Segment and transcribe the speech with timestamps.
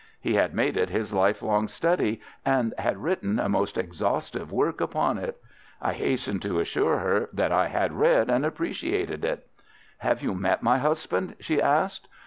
[0.19, 4.81] He had made it his life long study, and had written a most exhaustive work
[4.81, 5.37] upon it.
[5.79, 9.47] I hastened to assure her that I had read and appreciated it.
[9.99, 12.07] "Have you met my husband?" she asked.